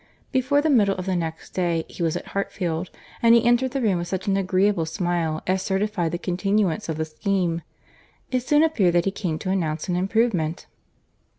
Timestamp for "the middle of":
0.61-1.05